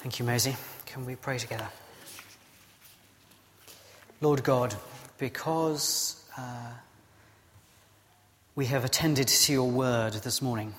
Thank 0.00 0.18
you, 0.18 0.24
Maisie. 0.24 0.56
Can 0.86 1.04
we 1.04 1.14
pray 1.14 1.36
together? 1.36 1.68
Lord 4.22 4.42
God, 4.42 4.74
because 5.18 6.24
uh, 6.38 6.72
we 8.54 8.64
have 8.64 8.86
attended 8.86 9.28
to 9.28 9.52
your 9.52 9.70
word 9.70 10.14
this 10.14 10.40
morning, 10.40 10.72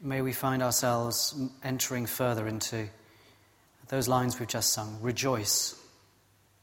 may 0.00 0.22
we 0.22 0.32
find 0.32 0.62
ourselves 0.62 1.34
entering 1.64 2.06
further 2.06 2.46
into 2.46 2.86
those 3.88 4.06
lines 4.06 4.38
we've 4.38 4.48
just 4.48 4.72
sung 4.72 4.96
Rejoice, 5.02 5.74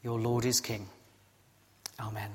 your 0.06 0.18
Lord 0.22 0.46
is 0.46 0.62
King. 0.62 0.88
Amen. 2.00 2.32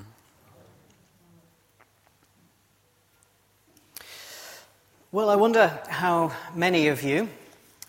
Well, 5.10 5.30
I 5.30 5.36
wonder 5.36 5.80
how 5.88 6.32
many 6.54 6.88
of 6.88 7.02
you 7.02 7.30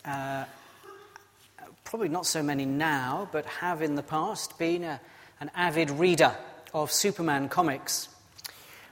uh, 0.10 0.46
probably 1.84 2.10
not 2.10 2.26
so 2.26 2.42
many 2.42 2.66
now, 2.66 3.30
but 3.32 3.46
have 3.46 3.82
in 3.82 3.96
the 3.96 4.04
past 4.04 4.58
been 4.58 4.84
a, 4.84 5.00
an 5.40 5.52
avid 5.56 5.92
reader 5.92 6.36
of 6.74 6.92
Superman 6.92 7.50
comics. 7.50 8.10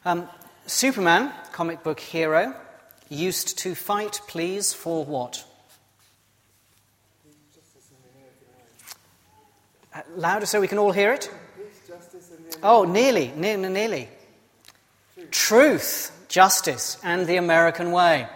Um, 0.06 0.30
Superman, 0.68 1.32
comic 1.52 1.84
book 1.84 2.00
hero, 2.00 2.54
used 3.10 3.58
to 3.60 3.74
fight, 3.74 4.22
please, 4.28 4.74
for 4.74 5.04
what? 5.06 5.44
Uh, 9.94 10.02
louder 10.16 10.46
so 10.46 10.62
we 10.62 10.68
can 10.68 10.78
all 10.78 10.92
hear 10.92 11.14
it? 11.14 11.32
Oh, 12.62 12.84
nearly, 12.84 13.32
nearly, 13.36 13.70
nearly. 13.70 14.10
Truth, 15.32 16.12
justice, 16.28 16.98
and 17.04 17.26
the 17.26 17.38
American 17.38 17.92
way. 17.92 18.28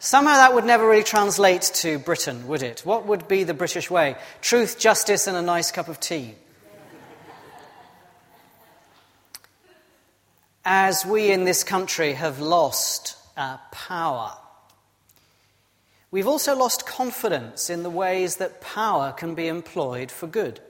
Somehow 0.00 0.34
that 0.34 0.54
would 0.54 0.64
never 0.64 0.86
really 0.86 1.02
translate 1.02 1.62
to 1.74 1.98
Britain, 1.98 2.46
would 2.46 2.62
it? 2.62 2.80
What 2.84 3.06
would 3.06 3.26
be 3.26 3.42
the 3.42 3.54
British 3.54 3.90
way? 3.90 4.16
Truth, 4.40 4.78
justice, 4.78 5.26
and 5.26 5.36
a 5.36 5.42
nice 5.42 5.72
cup 5.72 5.88
of 5.88 5.98
tea. 5.98 6.36
As 10.64 11.04
we 11.04 11.32
in 11.32 11.44
this 11.44 11.64
country 11.64 12.12
have 12.12 12.38
lost 12.38 13.16
uh, 13.36 13.56
power, 13.72 14.32
we've 16.12 16.28
also 16.28 16.54
lost 16.54 16.86
confidence 16.86 17.68
in 17.68 17.82
the 17.82 17.90
ways 17.90 18.36
that 18.36 18.60
power 18.60 19.12
can 19.12 19.34
be 19.34 19.48
employed 19.48 20.12
for 20.12 20.28
good. 20.28 20.60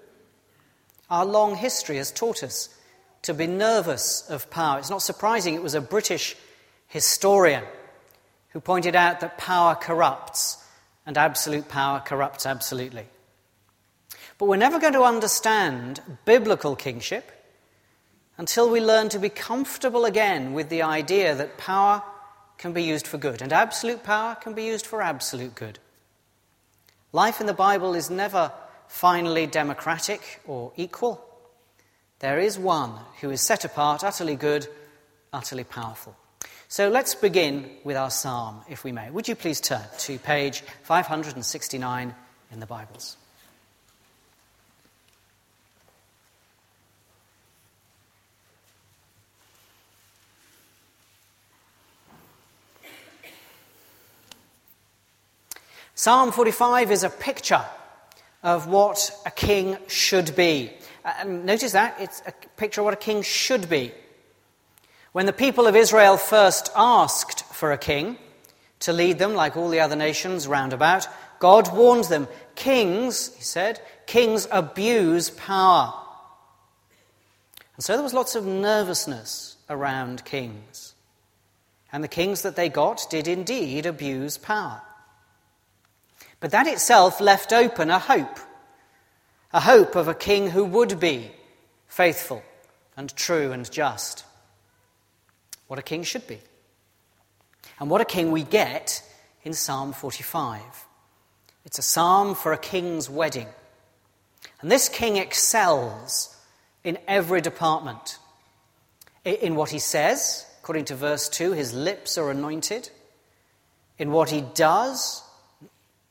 Our 1.10 1.26
long 1.26 1.54
history 1.56 1.96
has 1.96 2.10
taught 2.10 2.42
us 2.42 2.70
to 3.22 3.34
be 3.34 3.46
nervous 3.46 4.26
of 4.30 4.48
power. 4.50 4.78
It's 4.78 4.88
not 4.88 5.02
surprising 5.02 5.54
it 5.54 5.62
was 5.62 5.74
a 5.74 5.80
British 5.82 6.34
historian 6.86 7.64
who 8.58 8.62
pointed 8.62 8.96
out 8.96 9.20
that 9.20 9.38
power 9.38 9.76
corrupts 9.76 10.56
and 11.06 11.16
absolute 11.16 11.68
power 11.68 12.00
corrupts 12.00 12.44
absolutely. 12.44 13.06
But 14.36 14.46
we're 14.46 14.56
never 14.56 14.80
going 14.80 14.94
to 14.94 15.04
understand 15.04 16.02
biblical 16.24 16.74
kingship 16.74 17.30
until 18.36 18.68
we 18.68 18.80
learn 18.80 19.10
to 19.10 19.20
be 19.20 19.28
comfortable 19.28 20.04
again 20.04 20.54
with 20.54 20.70
the 20.70 20.82
idea 20.82 21.36
that 21.36 21.56
power 21.56 22.02
can 22.56 22.72
be 22.72 22.82
used 22.82 23.06
for 23.06 23.16
good 23.16 23.42
and 23.42 23.52
absolute 23.52 24.02
power 24.02 24.34
can 24.34 24.54
be 24.54 24.64
used 24.64 24.86
for 24.86 25.02
absolute 25.02 25.54
good. 25.54 25.78
Life 27.12 27.40
in 27.40 27.46
the 27.46 27.54
Bible 27.54 27.94
is 27.94 28.10
never 28.10 28.50
finally 28.88 29.46
democratic 29.46 30.40
or 30.48 30.72
equal. 30.74 31.24
There 32.18 32.40
is 32.40 32.58
one 32.58 32.98
who 33.20 33.30
is 33.30 33.40
set 33.40 33.64
apart, 33.64 34.02
utterly 34.02 34.34
good, 34.34 34.66
utterly 35.32 35.62
powerful. 35.62 36.16
So 36.70 36.90
let's 36.90 37.14
begin 37.14 37.70
with 37.82 37.96
our 37.96 38.10
psalm, 38.10 38.60
if 38.68 38.84
we 38.84 38.92
may. 38.92 39.10
Would 39.10 39.26
you 39.26 39.34
please 39.34 39.58
turn 39.58 39.80
to 40.00 40.18
page 40.18 40.60
569 40.82 42.14
in 42.52 42.60
the 42.60 42.66
Bibles? 42.66 43.16
Psalm 55.94 56.32
45 56.32 56.92
is 56.92 57.02
a 57.02 57.08
picture 57.08 57.64
of 58.42 58.66
what 58.66 59.10
a 59.24 59.30
king 59.30 59.78
should 59.86 60.36
be. 60.36 60.70
And 61.02 61.46
notice 61.46 61.72
that 61.72 61.96
it's 61.98 62.22
a 62.26 62.32
picture 62.58 62.82
of 62.82 62.84
what 62.84 62.92
a 62.92 62.98
king 62.98 63.22
should 63.22 63.70
be. 63.70 63.94
When 65.12 65.26
the 65.26 65.32
people 65.32 65.66
of 65.66 65.76
Israel 65.76 66.16
first 66.16 66.70
asked 66.76 67.44
for 67.44 67.72
a 67.72 67.78
king 67.78 68.18
to 68.80 68.92
lead 68.92 69.18
them, 69.18 69.34
like 69.34 69.56
all 69.56 69.68
the 69.68 69.80
other 69.80 69.96
nations 69.96 70.46
round 70.46 70.72
about, 70.72 71.08
God 71.38 71.74
warned 71.74 72.04
them 72.04 72.28
Kings, 72.54 73.34
he 73.36 73.42
said, 73.42 73.80
kings 74.06 74.48
abuse 74.50 75.30
power. 75.30 75.94
And 77.76 77.84
so 77.84 77.92
there 77.92 78.02
was 78.02 78.14
lots 78.14 78.34
of 78.34 78.44
nervousness 78.44 79.56
around 79.70 80.24
kings. 80.24 80.94
And 81.92 82.02
the 82.02 82.08
kings 82.08 82.42
that 82.42 82.56
they 82.56 82.68
got 82.68 83.06
did 83.08 83.28
indeed 83.28 83.86
abuse 83.86 84.36
power. 84.36 84.82
But 86.40 86.50
that 86.50 86.66
itself 86.66 87.20
left 87.20 87.52
open 87.52 87.90
a 87.90 87.98
hope 87.98 88.38
a 89.52 89.60
hope 89.60 89.96
of 89.96 90.08
a 90.08 90.14
king 90.14 90.50
who 90.50 90.64
would 90.64 91.00
be 91.00 91.30
faithful 91.86 92.42
and 92.96 93.14
true 93.16 93.50
and 93.52 93.70
just 93.70 94.24
what 95.68 95.78
a 95.78 95.82
king 95.82 96.02
should 96.02 96.26
be. 96.26 96.38
And 97.78 97.88
what 97.88 98.00
a 98.00 98.04
king 98.04 98.32
we 98.32 98.42
get 98.42 99.02
in 99.44 99.52
Psalm 99.52 99.92
45. 99.92 100.60
It's 101.64 101.78
a 101.78 101.82
psalm 101.82 102.34
for 102.34 102.52
a 102.52 102.58
king's 102.58 103.08
wedding. 103.08 103.46
And 104.60 104.70
this 104.70 104.88
king 104.88 105.16
excels 105.16 106.34
in 106.82 106.98
every 107.06 107.40
department. 107.40 108.18
In 109.24 109.54
what 109.54 109.70
he 109.70 109.78
says, 109.78 110.46
according 110.60 110.86
to 110.86 110.96
verse 110.96 111.28
2, 111.28 111.52
his 111.52 111.74
lips 111.74 112.18
are 112.18 112.30
anointed. 112.30 112.90
In 113.98 114.10
what 114.10 114.30
he 114.30 114.40
does, 114.54 115.22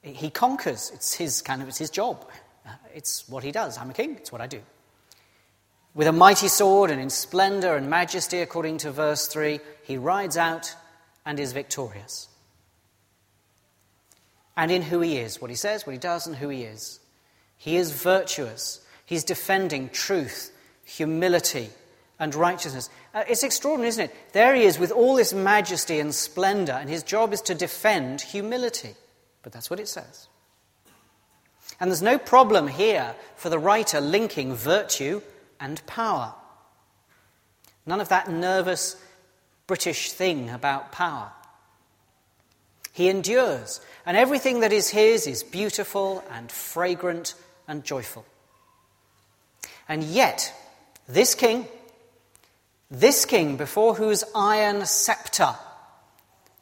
he 0.04 0.30
conquers. 0.30 0.92
It's 0.94 1.14
his 1.14 1.42
kind 1.42 1.62
of 1.62 1.68
it's 1.68 1.80
his 1.80 1.90
job. 1.90 2.26
Uh, 2.66 2.72
it's 2.94 3.28
what 3.28 3.44
he 3.44 3.52
does. 3.52 3.78
I'm 3.78 3.90
a 3.90 3.94
king, 3.94 4.16
it's 4.16 4.32
what 4.32 4.42
I 4.42 4.48
do 4.48 4.62
with 5.98 6.08
a 6.08 6.12
mighty 6.12 6.48
sword 6.48 6.92
and 6.92 7.02
in 7.02 7.10
splendor 7.10 7.76
and 7.76 7.90
majesty, 7.90 8.40
according 8.40 8.78
to 8.78 8.92
verse 8.92 9.28
3, 9.28 9.60
he 9.82 9.98
rides 9.98 10.38
out 10.38 10.76
and 11.26 11.40
is 11.40 11.54
victorious. 11.54 12.28
And 14.56 14.70
in 14.70 14.84
who 14.84 15.02
he 15.02 15.18
is, 15.18 15.42
what 15.42 15.50
he 15.50 15.56
says, 15.56 15.88
what 15.88 15.94
he 15.94 15.98
does, 15.98 16.28
and 16.28 16.36
who 16.36 16.50
he 16.50 16.62
is. 16.62 17.00
He 17.58 17.78
is 17.78 17.92
virtuous. 17.92 18.80
He's 19.08 19.24
defending 19.24 19.90
truth, 19.90 20.56
humility, 20.86 21.72
and 22.20 22.36
righteousness. 22.36 22.92
Uh, 23.16 23.24
it's 23.28 23.44
extraordinary, 23.44 23.90
isn't 23.90 24.06
it? 24.06 24.34
There 24.34 24.54
he 24.54 24.64
is 24.64 24.78
with 24.78 24.92
all 24.92 25.16
this 25.16 25.34
majesty 25.34 26.00
and 26.00 26.14
splendor, 26.14 26.74
and 26.74 26.92
his 26.92 27.02
job 27.02 27.34
is 27.34 27.42
to 27.44 27.56
defend 27.56 28.22
humility. 28.22 28.94
But 29.42 29.52
that's 29.52 29.72
what 29.72 29.80
it 29.80 29.88
says. 29.88 30.28
And 31.80 31.90
there's 31.90 32.04
no 32.04 32.20
problem 32.20 32.68
here 32.68 33.16
for 33.36 33.50
the 33.50 33.60
writer 33.60 34.00
linking 34.00 34.54
virtue 34.54 35.24
and 35.60 35.86
power. 35.86 36.34
None 37.86 38.02
of 38.02 38.10
that 38.10 38.30
nervous 38.30 38.96
British 39.66 40.12
thing 40.12 40.50
about 40.50 40.92
power. 40.92 41.32
He 42.94 43.10
endures, 43.10 43.80
and 44.06 44.18
everything 44.18 44.62
that 44.62 44.74
is 44.74 44.90
his 44.90 45.28
is 45.28 45.44
beautiful 45.44 46.24
and 46.32 46.52
fragrant 46.52 47.36
and 47.68 47.84
joyful. 47.84 48.26
And 49.88 50.04
yet, 50.04 50.54
this 51.08 51.36
king, 51.36 51.68
this 52.90 53.26
king 53.26 53.56
before 53.56 53.94
whose 53.96 54.24
iron 54.34 54.86
scepter 54.86 55.56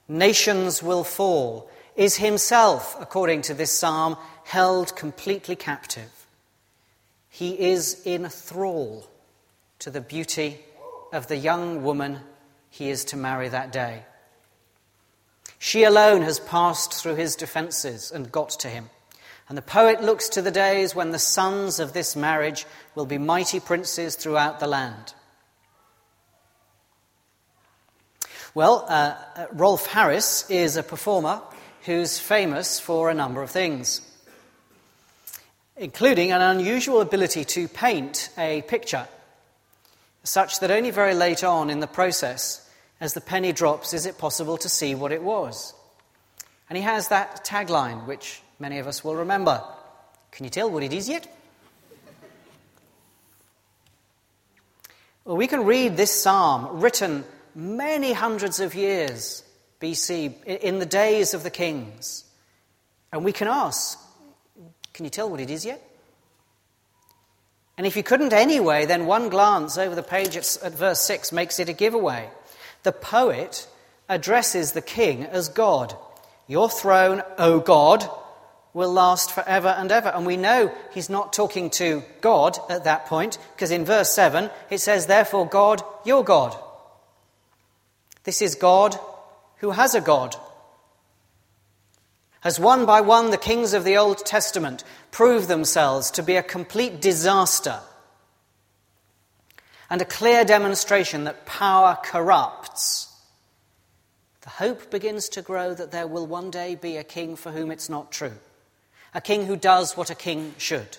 nations 0.07 0.83
will 0.83 1.03
fall, 1.03 1.69
is 1.95 2.17
himself, 2.17 2.95
according 2.99 3.41
to 3.43 3.53
this 3.53 3.71
psalm, 3.71 4.17
held 4.43 4.95
completely 4.95 5.55
captive. 5.55 6.24
He 7.35 7.59
is 7.71 8.01
in 8.05 8.29
thrall 8.29 9.05
to 9.79 9.91
the 9.91 9.99
beauty 9.99 10.57
of 11.11 11.27
the 11.27 11.35
young 11.35 11.83
woman 11.83 12.21
he 12.69 12.89
is 12.89 13.03
to 13.05 13.17
marry 13.17 13.49
that 13.49 13.73
day. 13.73 14.03
She 15.59 15.83
alone 15.83 16.21
has 16.21 16.39
passed 16.39 16.93
through 16.93 17.15
his 17.15 17.35
defenses 17.35 18.09
and 18.09 18.31
got 18.31 18.51
to 18.61 18.69
him. 18.69 18.89
And 19.49 19.57
the 19.57 19.61
poet 19.61 20.01
looks 20.01 20.29
to 20.29 20.41
the 20.41 20.49
days 20.49 20.95
when 20.95 21.11
the 21.11 21.19
sons 21.19 21.81
of 21.81 21.91
this 21.91 22.15
marriage 22.15 22.65
will 22.95 23.05
be 23.05 23.17
mighty 23.17 23.59
princes 23.59 24.15
throughout 24.15 24.61
the 24.61 24.67
land. 24.67 25.13
Well, 28.53 28.85
uh, 28.87 29.15
uh 29.35 29.47
Rolf 29.51 29.87
Harris 29.87 30.49
is 30.49 30.77
a 30.77 30.83
performer 30.83 31.41
who's 31.81 32.17
famous 32.17 32.79
for 32.79 33.09
a 33.09 33.13
number 33.13 33.43
of 33.43 33.51
things 33.51 33.99
including 35.77 36.31
an 36.31 36.41
unusual 36.41 37.01
ability 37.01 37.43
to 37.43 37.67
paint 37.67 38.29
a 38.37 38.61
picture, 38.63 39.07
such 40.23 40.59
that 40.59 40.71
only 40.71 40.91
very 40.91 41.13
late 41.13 41.43
on 41.43 41.69
in 41.69 41.79
the 41.79 41.87
process, 41.87 42.67
as 42.99 43.13
the 43.13 43.21
penny 43.21 43.51
drops, 43.51 43.93
is 43.93 44.05
it 44.05 44.17
possible 44.17 44.57
to 44.57 44.69
see 44.69 44.95
what 44.95 45.11
it 45.11 45.21
was. 45.21 45.73
And 46.69 46.77
he 46.77 46.83
has 46.83 47.09
that 47.09 47.45
tagline, 47.45 48.07
which 48.07 48.41
many 48.59 48.79
of 48.79 48.87
us 48.87 49.03
will 49.03 49.15
remember 49.15 49.63
Can 50.31 50.43
you 50.43 50.49
tell 50.49 50.69
what 50.69 50.83
it 50.83 50.91
is 50.91 51.07
yet? 51.07 51.27
Well, 55.23 55.37
we 55.37 55.47
can 55.47 55.65
read 55.65 55.97
this 55.97 56.11
psalm 56.11 56.81
written 56.81 57.23
many 57.55 58.13
hundreds 58.13 58.59
of 58.59 58.75
years 58.75 59.43
BC, 59.81 60.43
in 60.45 60.79
the 60.79 60.85
days 60.85 61.33
of 61.33 61.43
the 61.43 61.49
kings, 61.49 62.25
and 63.11 63.23
we 63.23 63.31
can 63.31 63.47
ask, 63.47 63.99
Can 64.95 65.03
you 65.03 65.11
tell 65.11 65.29
what 65.29 65.41
it 65.41 65.49
is 65.49 65.65
yet? 65.65 65.85
And 67.77 67.85
if 67.85 67.97
you 67.97 68.03
couldn't 68.03 68.31
anyway, 68.31 68.85
then 68.85 69.05
one 69.05 69.27
glance 69.27 69.77
over 69.77 69.93
the 69.93 70.01
page 70.01 70.37
at, 70.37 70.57
at 70.63 70.71
verse 70.71 71.01
6 71.01 71.33
makes 71.33 71.59
it 71.59 71.67
a 71.67 71.73
giveaway. 71.73 72.29
The 72.83 72.93
poet 72.93 73.67
addresses 74.07 74.71
the 74.71 74.81
king 74.81 75.25
as 75.25 75.49
God. 75.49 75.93
Your 76.47 76.69
throne, 76.69 77.23
O 77.37 77.59
God, 77.59 78.09
will 78.73 78.89
last 78.89 79.33
forever 79.33 79.67
and 79.67 79.91
ever. 79.91 80.07
And 80.07 80.25
we 80.25 80.37
know 80.37 80.73
he's 80.93 81.09
not 81.09 81.33
talking 81.33 81.69
to 81.71 82.01
God 82.21 82.57
at 82.69 82.85
that 82.85 83.07
point, 83.07 83.37
because 83.53 83.71
in 83.71 83.83
verse 83.83 84.13
7 84.13 84.49
it 84.69 84.77
says, 84.77 85.07
Therefore, 85.07 85.45
God, 85.45 85.81
your 86.05 86.23
God. 86.23 86.55
This 88.23 88.41
is 88.41 88.55
God 88.55 88.95
who 89.57 89.71
has 89.71 89.93
a 89.93 89.99
God. 89.99 90.37
As 92.45 92.59
one 92.59 92.85
by 92.85 93.01
one 93.01 93.31
the 93.31 93.37
kings 93.39 93.73
of 93.73 93.83
the 93.83 93.97
Old 93.97 94.23
Testament 94.23 94.83
prove 95.09 95.47
themselves 95.47 96.11
to 96.11 96.21
be 96.21 96.35
a 96.35 96.43
complete 96.43 97.01
disaster 97.01 97.79
and 99.89 99.99
a 99.99 100.05
clear 100.05 100.45
demonstration 100.45 101.23
that 101.23 101.47
power 101.47 101.97
corrupts, 102.03 103.11
the 104.41 104.51
hope 104.51 104.91
begins 104.91 105.27
to 105.29 105.41
grow 105.41 105.73
that 105.73 105.89
there 105.89 106.05
will 106.05 106.27
one 106.27 106.51
day 106.51 106.75
be 106.75 106.97
a 106.97 107.03
king 107.03 107.35
for 107.35 107.51
whom 107.51 107.71
it's 107.71 107.89
not 107.89 108.11
true 108.11 108.37
a 109.15 109.21
king 109.21 109.45
who 109.45 109.55
does 109.55 109.95
what 109.95 110.09
a 110.09 110.15
king 110.15 110.53
should. 110.57 110.97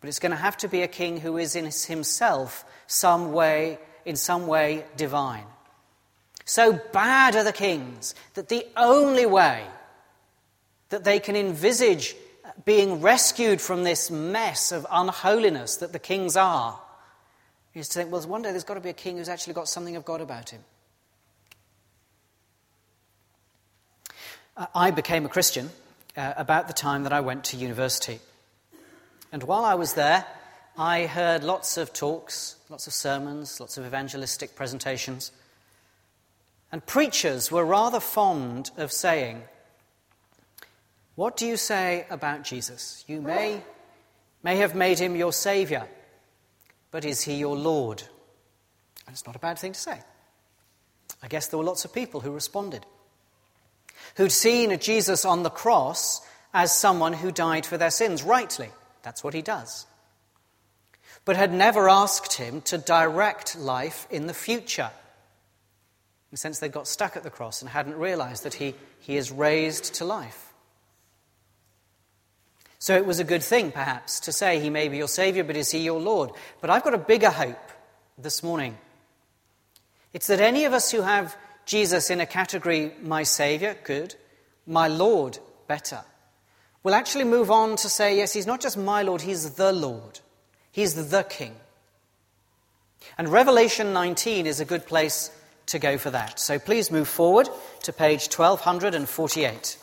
But 0.00 0.08
it's 0.08 0.18
going 0.18 0.30
to 0.30 0.36
have 0.36 0.58
to 0.58 0.68
be 0.68 0.82
a 0.82 0.88
king 0.88 1.18
who 1.18 1.38
is 1.38 1.56
in 1.56 1.64
himself 1.64 2.66
some 2.86 3.32
way, 3.32 3.78
in 4.04 4.14
some 4.14 4.46
way 4.46 4.84
divine. 4.96 5.46
So 6.44 6.78
bad 6.92 7.34
are 7.34 7.44
the 7.44 7.52
kings 7.52 8.14
that 8.34 8.50
the 8.50 8.66
only 8.76 9.24
way 9.24 9.64
that 10.90 11.04
they 11.04 11.18
can 11.18 11.36
envisage 11.36 12.14
being 12.64 13.00
rescued 13.00 13.60
from 13.60 13.84
this 13.84 14.10
mess 14.10 14.72
of 14.72 14.86
unholiness 14.90 15.76
that 15.76 15.92
the 15.92 15.98
kings 15.98 16.36
are 16.36 16.78
is 17.74 17.88
to 17.88 18.00
think, 18.00 18.12
well, 18.12 18.20
one 18.22 18.42
day 18.42 18.50
there's 18.50 18.64
got 18.64 18.74
to 18.74 18.80
be 18.80 18.90
a 18.90 18.94
king 18.94 19.16
who's 19.16 19.28
actually 19.28 19.54
got 19.54 19.68
something 19.68 19.96
of 19.96 20.04
God 20.04 20.20
about 20.20 20.50
him. 20.50 20.60
I 24.74 24.90
became 24.90 25.24
a 25.24 25.28
Christian 25.28 25.70
uh, 26.16 26.34
about 26.36 26.66
the 26.66 26.74
time 26.74 27.04
that 27.04 27.12
I 27.12 27.20
went 27.20 27.44
to 27.44 27.56
university. 27.56 28.18
And 29.32 29.44
while 29.44 29.64
I 29.64 29.74
was 29.74 29.94
there, 29.94 30.26
I 30.76 31.06
heard 31.06 31.44
lots 31.44 31.76
of 31.76 31.92
talks, 31.92 32.56
lots 32.68 32.86
of 32.86 32.92
sermons, 32.92 33.60
lots 33.60 33.78
of 33.78 33.86
evangelistic 33.86 34.56
presentations. 34.56 35.30
And 36.72 36.84
preachers 36.84 37.50
were 37.50 37.64
rather 37.64 38.00
fond 38.00 38.70
of 38.76 38.92
saying, 38.92 39.42
What 41.14 41.36
do 41.36 41.46
you 41.46 41.56
say 41.56 42.06
about 42.10 42.44
Jesus? 42.44 43.04
You 43.06 43.20
may, 43.20 43.62
may 44.42 44.56
have 44.56 44.74
made 44.74 44.98
him 44.98 45.16
your 45.16 45.32
Saviour, 45.32 45.86
but 46.90 47.04
is 47.04 47.22
he 47.22 47.34
your 47.34 47.56
Lord? 47.56 48.02
And 49.06 49.14
it's 49.14 49.26
not 49.26 49.36
a 49.36 49.40
bad 49.40 49.58
thing 49.58 49.72
to 49.72 49.80
say. 49.80 50.00
I 51.22 51.28
guess 51.28 51.48
there 51.48 51.58
were 51.58 51.64
lots 51.64 51.84
of 51.84 51.92
people 51.92 52.20
who 52.20 52.30
responded 52.30 52.86
who'd 54.16 54.32
seen 54.32 54.76
Jesus 54.78 55.24
on 55.24 55.42
the 55.42 55.50
cross 55.50 56.20
as 56.52 56.74
someone 56.74 57.12
who 57.12 57.30
died 57.30 57.66
for 57.66 57.76
their 57.76 57.90
sins, 57.90 58.22
rightly. 58.22 58.70
That's 59.02 59.22
what 59.22 59.34
he 59.34 59.42
does. 59.42 59.86
But 61.24 61.36
had 61.36 61.52
never 61.52 61.88
asked 61.88 62.34
him 62.34 62.60
to 62.62 62.78
direct 62.78 63.58
life 63.58 64.06
in 64.10 64.26
the 64.26 64.34
future. 64.34 64.90
Sense 66.32 66.60
they 66.60 66.68
got 66.68 66.86
stuck 66.86 67.16
at 67.16 67.22
the 67.22 67.30
cross 67.30 67.60
and 67.60 67.68
hadn't 67.68 67.96
realized 67.96 68.44
that 68.44 68.54
he, 68.54 68.74
he 69.00 69.16
is 69.16 69.32
raised 69.32 69.94
to 69.94 70.04
life. 70.04 70.49
So 72.80 72.96
it 72.96 73.04
was 73.04 73.20
a 73.20 73.24
good 73.24 73.42
thing, 73.42 73.72
perhaps, 73.72 74.20
to 74.20 74.32
say 74.32 74.58
he 74.58 74.70
may 74.70 74.88
be 74.88 74.96
your 74.96 75.06
Savior, 75.06 75.44
but 75.44 75.54
is 75.54 75.70
he 75.70 75.80
your 75.80 76.00
Lord? 76.00 76.30
But 76.62 76.70
I've 76.70 76.82
got 76.82 76.94
a 76.94 76.98
bigger 76.98 77.28
hope 77.28 77.70
this 78.16 78.42
morning. 78.42 78.78
It's 80.14 80.28
that 80.28 80.40
any 80.40 80.64
of 80.64 80.72
us 80.72 80.90
who 80.90 81.02
have 81.02 81.36
Jesus 81.66 82.08
in 82.08 82.20
a 82.20 82.26
category, 82.26 82.92
my 83.02 83.22
Saviour, 83.22 83.76
good, 83.84 84.14
my 84.66 84.88
Lord, 84.88 85.38
better, 85.68 86.00
will 86.82 86.94
actually 86.94 87.24
move 87.24 87.50
on 87.50 87.76
to 87.76 87.88
say, 87.90 88.16
yes, 88.16 88.32
he's 88.32 88.46
not 88.46 88.62
just 88.62 88.78
my 88.78 89.02
Lord, 89.02 89.20
he's 89.20 89.50
the 89.50 89.72
Lord. 89.72 90.20
He's 90.72 91.10
the 91.10 91.22
King. 91.24 91.54
And 93.18 93.28
Revelation 93.28 93.92
19 93.92 94.46
is 94.46 94.60
a 94.60 94.64
good 94.64 94.86
place 94.86 95.30
to 95.66 95.78
go 95.78 95.98
for 95.98 96.10
that. 96.12 96.40
So 96.40 96.58
please 96.58 96.90
move 96.90 97.08
forward 97.08 97.50
to 97.82 97.92
page 97.92 98.34
1248. 98.34 99.76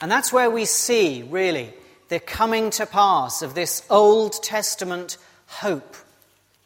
And 0.00 0.10
that's 0.10 0.32
where 0.32 0.50
we 0.50 0.64
see, 0.64 1.22
really, 1.22 1.72
the 2.08 2.20
coming 2.20 2.70
to 2.70 2.86
pass 2.86 3.42
of 3.42 3.54
this 3.54 3.84
Old 3.88 4.42
Testament 4.42 5.16
hope, 5.46 5.96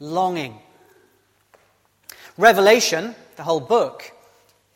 longing, 0.01 0.59
Revelation, 2.39 3.17
the 3.35 3.43
whole 3.43 3.59
book, 3.59 4.13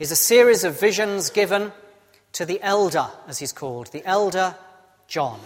is 0.01 0.11
a 0.11 0.17
series 0.17 0.65
of 0.65 0.81
visions 0.81 1.31
given 1.31 1.71
to 2.33 2.45
the 2.45 2.61
elder, 2.61 3.07
as 3.29 3.39
he's 3.39 3.53
called, 3.53 3.87
the 3.93 4.05
elder 4.05 4.57
John. 5.07 5.39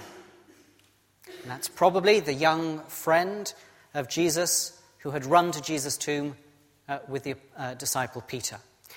And 1.43 1.51
that's 1.51 1.69
probably 1.69 2.21
the 2.21 2.33
young 2.33 2.81
friend 2.85 3.53
of 3.93 4.09
Jesus 4.09 4.81
who 5.01 5.11
had 5.11 5.27
run 5.27 5.53
to 5.53 5.61
Jesus' 5.61 5.99
tomb 5.99 6.37
uh, 6.89 7.01
with 7.07 7.25
the 7.25 7.35
uh, 7.55 7.75
disciple 7.75 8.23
Peter. 8.23 8.57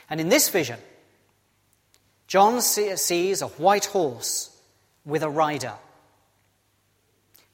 And 0.09 0.21
in 0.21 0.29
this 0.29 0.47
vision, 0.47 0.79
John 2.29 2.61
sees 2.61 3.41
a 3.41 3.47
white 3.47 3.85
horse 3.85 4.55
with 5.03 5.23
a 5.23 5.29
rider. 5.29 5.73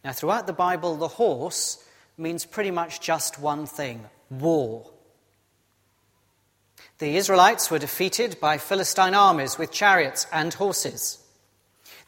Now, 0.03 0.11
throughout 0.11 0.47
the 0.47 0.53
Bible, 0.53 0.97
the 0.97 1.07
horse 1.07 1.81
means 2.17 2.45
pretty 2.45 2.71
much 2.71 2.99
just 2.99 3.39
one 3.39 3.67
thing 3.67 4.03
war. 4.29 4.91
The 6.97 7.15
Israelites 7.15 7.71
were 7.71 7.79
defeated 7.79 8.37
by 8.41 8.57
Philistine 8.57 9.15
armies 9.15 9.57
with 9.57 9.71
chariots 9.71 10.27
and 10.33 10.53
horses. 10.53 11.19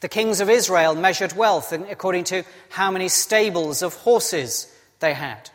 The 0.00 0.08
kings 0.10 0.42
of 0.42 0.50
Israel 0.50 0.94
measured 0.94 1.32
wealth 1.32 1.72
according 1.72 2.24
to 2.24 2.44
how 2.68 2.90
many 2.90 3.08
stables 3.08 3.80
of 3.80 3.94
horses 3.94 4.70
they 5.00 5.14
had. 5.14 5.48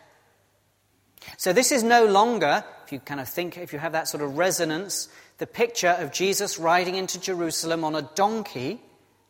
So 1.38 1.54
this 1.54 1.72
is 1.72 1.84
no 1.84 2.06
longer, 2.06 2.64
if 2.86 2.92
you 2.92 3.00
kind 3.00 3.20
of 3.20 3.30
think, 3.30 3.56
if 3.58 3.72
you 3.72 3.78
have 3.78 3.92
that 3.92 4.08
sort 4.08 4.24
of 4.24 4.36
resonance, 4.36 5.10
the 5.44 5.48
picture 5.48 5.90
of 5.90 6.14
Jesus 6.14 6.58
riding 6.58 6.96
into 6.96 7.20
Jerusalem 7.20 7.84
on 7.84 7.96
a 7.96 8.10
donkey, 8.16 8.80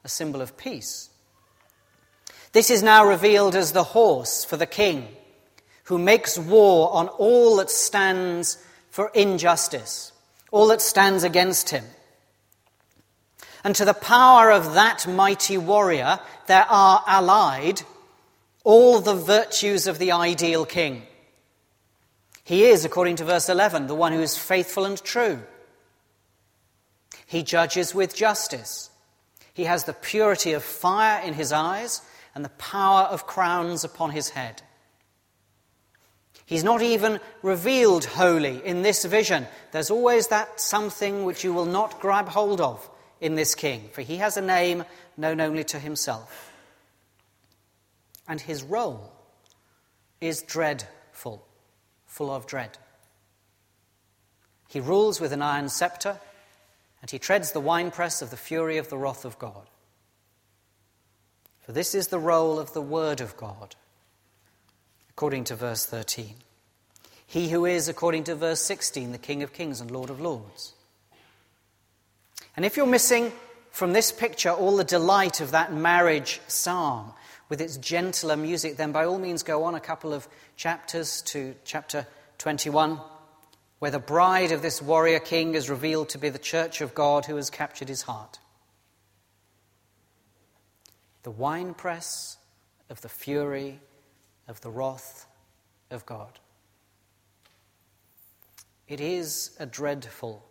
a 0.03 0.07
symbol 0.07 0.43
of 0.43 0.55
peace. 0.55 1.09
This 2.51 2.69
is 2.69 2.83
now 2.83 3.03
revealed 3.03 3.55
as 3.55 3.71
the 3.71 3.83
horse 3.83 4.45
for 4.45 4.55
the 4.55 4.67
king, 4.67 5.07
who 5.85 5.97
makes 5.97 6.37
war 6.37 6.93
on 6.93 7.07
all 7.07 7.55
that 7.55 7.71
stands 7.71 8.63
for 8.91 9.09
injustice, 9.15 10.11
all 10.51 10.67
that 10.67 10.81
stands 10.81 11.23
against 11.23 11.71
him. 11.71 11.83
And 13.63 13.75
to 13.75 13.83
the 13.83 13.95
power 13.95 14.51
of 14.51 14.75
that 14.75 15.07
mighty 15.07 15.57
warrior, 15.57 16.19
there 16.45 16.67
are 16.69 17.03
allied 17.07 17.81
all 18.63 18.99
the 18.99 19.15
virtues 19.15 19.87
of 19.87 19.97
the 19.97 20.11
ideal 20.11 20.67
king. 20.67 21.07
He 22.43 22.65
is, 22.65 22.85
according 22.85 23.15
to 23.15 23.25
verse 23.25 23.49
11, 23.49 23.87
the 23.87 23.95
one 23.95 24.13
who 24.13 24.21
is 24.21 24.37
faithful 24.37 24.85
and 24.85 25.03
true. 25.03 25.41
He 27.25 27.43
judges 27.43 27.95
with 27.95 28.15
justice. 28.15 28.89
He 29.53 29.65
has 29.65 29.83
the 29.83 29.93
purity 29.93 30.53
of 30.53 30.63
fire 30.63 31.21
in 31.23 31.33
his 31.33 31.51
eyes 31.51 32.01
and 32.35 32.43
the 32.43 32.49
power 32.49 33.03
of 33.03 33.27
crowns 33.27 33.83
upon 33.83 34.11
his 34.11 34.29
head. 34.29 34.61
He's 36.45 36.63
not 36.63 36.81
even 36.81 37.19
revealed 37.41 38.05
wholly 38.05 38.65
in 38.65 38.81
this 38.81 39.05
vision. 39.05 39.47
There's 39.71 39.91
always 39.91 40.27
that 40.27 40.59
something 40.59 41.23
which 41.23 41.43
you 41.43 41.53
will 41.53 41.65
not 41.65 41.99
grab 41.99 42.27
hold 42.27 42.59
of 42.59 42.89
in 43.21 43.35
this 43.35 43.55
king, 43.55 43.89
for 43.93 44.01
he 44.01 44.17
has 44.17 44.35
a 44.35 44.41
name 44.41 44.83
known 45.15 45.39
only 45.39 45.63
to 45.65 45.79
himself. 45.79 46.51
And 48.27 48.41
his 48.41 48.63
role 48.63 49.11
is 50.19 50.41
dreadful, 50.41 51.45
full 52.05 52.31
of 52.31 52.45
dread. 52.45 52.77
He 54.67 54.79
rules 54.79 55.21
with 55.21 55.31
an 55.31 55.41
iron 55.41 55.69
scepter, 55.69 56.19
and 57.03 57.11
he 57.11 57.19
treads 57.19 57.51
the 57.51 57.59
winepress 57.59 58.21
of 58.21 58.29
the 58.29 58.37
fury 58.37 58.77
of 58.77 58.87
the 58.87 58.97
wrath 58.97 59.25
of 59.25 59.37
God. 59.37 59.67
For 61.59 61.73
this 61.73 61.93
is 61.93 62.07
the 62.07 62.17
role 62.17 62.57
of 62.57 62.71
the 62.71 62.81
Word 62.81 63.19
of 63.19 63.35
God 63.35 63.75
according 65.09 65.43
to 65.43 65.55
verse 65.55 65.85
13. 65.85 66.35
He 67.27 67.49
who 67.49 67.65
is, 67.65 67.89
according 67.89 68.23
to 68.25 68.35
verse 68.35 68.61
16, 68.61 69.11
the 69.11 69.17
King 69.17 69.43
of 69.43 69.51
kings 69.51 69.81
and 69.81 69.91
Lord 69.91 70.09
of 70.09 70.21
lords. 70.21 70.73
And 72.55 72.63
if 72.63 72.77
you're 72.77 72.85
missing 72.85 73.33
from 73.69 73.91
this 73.91 74.13
picture 74.13 74.51
all 74.51 74.77
the 74.77 74.85
delight 74.85 75.41
of 75.41 75.51
that 75.51 75.73
marriage 75.73 76.39
psalm 76.47 77.11
with 77.49 77.59
its 77.59 77.75
gentler 77.75 78.37
music, 78.37 78.77
then 78.77 78.93
by 78.93 79.03
all 79.03 79.19
means 79.19 79.43
go 79.43 79.65
on 79.65 79.75
a 79.75 79.81
couple 79.81 80.13
of 80.13 80.25
chapters 80.55 81.21
to 81.23 81.53
chapter 81.65 82.07
21, 82.37 82.97
where 83.83 83.91
the 83.91 83.99
bride 83.99 84.53
of 84.53 84.61
this 84.61 84.81
warrior 84.81 85.19
king 85.19 85.55
is 85.55 85.69
revealed 85.69 86.07
to 86.07 86.17
be 86.17 86.29
the 86.29 86.39
church 86.39 86.79
of 86.79 86.95
God 86.95 87.25
who 87.25 87.35
has 87.35 87.49
captured 87.49 87.89
his 87.89 88.03
heart. 88.03 88.39
The 91.23 91.31
winepress 91.31 92.37
of 92.89 93.01
the 93.01 93.09
fury 93.09 93.81
of 94.47 94.61
the 94.61 94.69
wrath 94.69 95.25
of 95.91 96.05
God. 96.05 96.39
It 98.87 99.01
is 99.01 99.51
a 99.59 99.65
dreadful, 99.65 100.45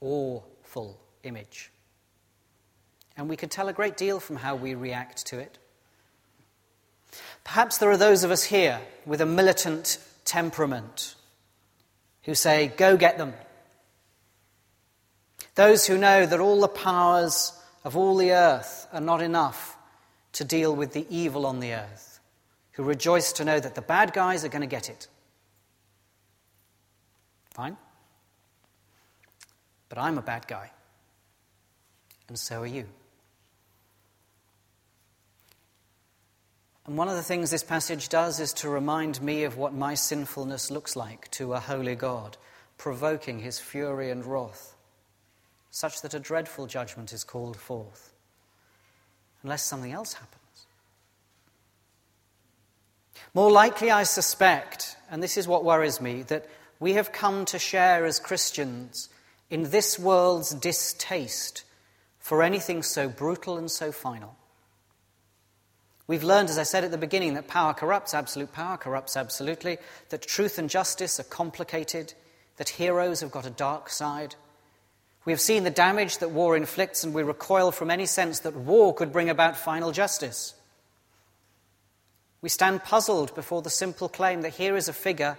awful 0.00 1.00
image. 1.22 1.70
And 3.16 3.28
we 3.28 3.36
can 3.36 3.48
tell 3.48 3.68
a 3.68 3.72
great 3.72 3.96
deal 3.96 4.18
from 4.18 4.34
how 4.34 4.56
we 4.56 4.74
react 4.74 5.24
to 5.26 5.38
it. 5.38 5.56
Perhaps 7.44 7.78
there 7.78 7.92
are 7.92 7.96
those 7.96 8.24
of 8.24 8.32
us 8.32 8.42
here 8.42 8.80
with 9.06 9.20
a 9.20 9.26
militant 9.26 9.98
temperament 10.24 11.14
who 12.24 12.34
say, 12.34 12.68
Go 12.76 12.96
get 12.96 13.18
them. 13.18 13.34
Those 15.54 15.86
who 15.86 15.98
know 15.98 16.24
that 16.24 16.40
all 16.40 16.60
the 16.60 16.68
powers 16.68 17.52
of 17.84 17.96
all 17.96 18.16
the 18.16 18.32
earth 18.32 18.86
are 18.92 19.00
not 19.00 19.20
enough 19.20 19.76
to 20.32 20.44
deal 20.44 20.74
with 20.74 20.92
the 20.92 21.06
evil 21.10 21.44
on 21.44 21.60
the 21.60 21.74
earth, 21.74 22.20
who 22.72 22.82
rejoice 22.82 23.32
to 23.34 23.44
know 23.44 23.60
that 23.60 23.74
the 23.74 23.82
bad 23.82 24.12
guys 24.12 24.44
are 24.44 24.48
going 24.48 24.62
to 24.62 24.66
get 24.66 24.88
it. 24.88 25.08
Fine. 27.50 27.76
But 29.90 29.98
I'm 29.98 30.16
a 30.16 30.22
bad 30.22 30.46
guy. 30.46 30.70
And 32.28 32.38
so 32.38 32.62
are 32.62 32.66
you. 32.66 32.86
And 36.86 36.96
one 36.96 37.08
of 37.08 37.14
the 37.14 37.22
things 37.22 37.50
this 37.50 37.62
passage 37.62 38.08
does 38.08 38.40
is 38.40 38.52
to 38.54 38.68
remind 38.68 39.22
me 39.22 39.44
of 39.44 39.56
what 39.56 39.72
my 39.72 39.94
sinfulness 39.94 40.70
looks 40.70 40.96
like 40.96 41.30
to 41.32 41.52
a 41.52 41.60
holy 41.60 41.94
God, 41.94 42.36
provoking 42.76 43.38
his 43.38 43.60
fury 43.60 44.10
and 44.10 44.24
wrath, 44.26 44.74
such 45.70 46.02
that 46.02 46.14
a 46.14 46.20
dreadful 46.20 46.66
judgment 46.66 47.12
is 47.12 47.22
called 47.22 47.56
forth, 47.56 48.12
unless 49.42 49.62
something 49.62 49.92
else 49.92 50.14
happens. 50.14 50.38
More 53.32 53.50
likely, 53.50 53.90
I 53.90 54.02
suspect, 54.02 54.96
and 55.08 55.22
this 55.22 55.36
is 55.36 55.46
what 55.46 55.64
worries 55.64 56.00
me, 56.00 56.22
that 56.22 56.48
we 56.80 56.94
have 56.94 57.12
come 57.12 57.44
to 57.46 57.58
share 57.60 58.04
as 58.04 58.18
Christians 58.18 59.08
in 59.48 59.70
this 59.70 59.98
world's 59.98 60.52
distaste 60.52 61.62
for 62.18 62.42
anything 62.42 62.82
so 62.82 63.08
brutal 63.08 63.56
and 63.56 63.70
so 63.70 63.92
final. 63.92 64.36
We've 66.12 66.22
learned, 66.22 66.50
as 66.50 66.58
I 66.58 66.64
said 66.64 66.84
at 66.84 66.90
the 66.90 66.98
beginning, 66.98 67.32
that 67.32 67.48
power 67.48 67.72
corrupts, 67.72 68.12
absolute 68.12 68.52
power 68.52 68.76
corrupts 68.76 69.16
absolutely, 69.16 69.78
that 70.10 70.20
truth 70.20 70.58
and 70.58 70.68
justice 70.68 71.18
are 71.18 71.24
complicated, 71.24 72.12
that 72.58 72.68
heroes 72.68 73.22
have 73.22 73.30
got 73.30 73.46
a 73.46 73.50
dark 73.50 73.88
side. 73.88 74.34
We 75.24 75.32
have 75.32 75.40
seen 75.40 75.64
the 75.64 75.70
damage 75.70 76.18
that 76.18 76.30
war 76.30 76.54
inflicts, 76.54 77.02
and 77.02 77.14
we 77.14 77.22
recoil 77.22 77.72
from 77.72 77.90
any 77.90 78.04
sense 78.04 78.40
that 78.40 78.54
war 78.54 78.92
could 78.94 79.10
bring 79.10 79.30
about 79.30 79.56
final 79.56 79.90
justice. 79.90 80.52
We 82.42 82.50
stand 82.50 82.84
puzzled 82.84 83.34
before 83.34 83.62
the 83.62 83.70
simple 83.70 84.10
claim 84.10 84.42
that 84.42 84.56
here 84.56 84.76
is 84.76 84.88
a 84.88 84.92
figure 84.92 85.38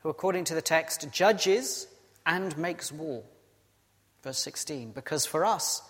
who, 0.00 0.10
according 0.10 0.44
to 0.44 0.54
the 0.54 0.60
text, 0.60 1.10
judges 1.10 1.86
and 2.26 2.58
makes 2.58 2.92
war. 2.92 3.22
Verse 4.22 4.38
16, 4.40 4.92
because 4.92 5.24
for 5.24 5.46
us, 5.46 5.80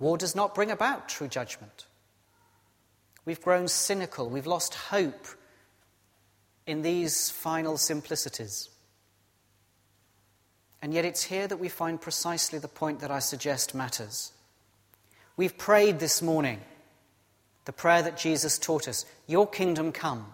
war 0.00 0.18
does 0.18 0.34
not 0.34 0.52
bring 0.52 0.72
about 0.72 1.08
true 1.08 1.28
judgment. 1.28 1.86
We've 3.24 3.40
grown 3.40 3.68
cynical, 3.68 4.28
we've 4.28 4.46
lost 4.46 4.74
hope 4.74 5.26
in 6.66 6.82
these 6.82 7.30
final 7.30 7.76
simplicities. 7.76 8.68
And 10.82 10.92
yet 10.92 11.04
it's 11.04 11.24
here 11.24 11.46
that 11.46 11.56
we 11.56 11.68
find 11.70 12.00
precisely 12.00 12.58
the 12.58 12.68
point 12.68 13.00
that 13.00 13.10
I 13.10 13.18
suggest 13.18 13.74
matters. 13.74 14.32
We've 15.36 15.56
prayed 15.56 15.98
this 15.98 16.20
morning 16.20 16.60
the 17.64 17.72
prayer 17.72 18.02
that 18.02 18.18
Jesus 18.18 18.58
taught 18.58 18.86
us 18.86 19.06
Your 19.26 19.46
kingdom 19.46 19.92
come. 19.92 20.26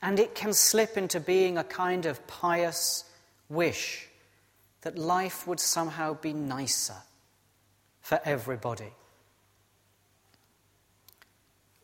And 0.00 0.18
it 0.18 0.34
can 0.34 0.54
slip 0.54 0.96
into 0.96 1.20
being 1.20 1.58
a 1.58 1.64
kind 1.64 2.06
of 2.06 2.26
pious 2.26 3.04
wish 3.50 4.08
that 4.80 4.96
life 4.96 5.46
would 5.46 5.60
somehow 5.60 6.14
be 6.14 6.32
nicer 6.32 6.96
for 8.00 8.18
everybody. 8.24 8.92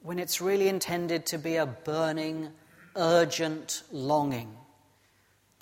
When 0.07 0.21
it's 0.21 0.41
really 0.41 0.69
intended 0.69 1.27
to 1.27 1.37
be 1.37 1.57
a 1.57 1.67
burning, 1.67 2.53
urgent 2.95 3.83
longing 3.91 4.57